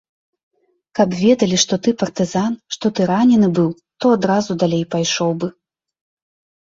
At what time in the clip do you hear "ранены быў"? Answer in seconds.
3.13-3.69